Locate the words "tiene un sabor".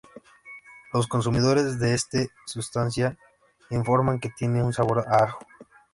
4.31-5.05